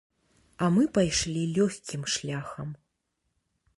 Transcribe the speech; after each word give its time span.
А 0.63 0.69
мы 0.77 0.83
пайшлі 0.95 1.43
лёгкім 1.57 2.01
шляхам. 2.17 2.69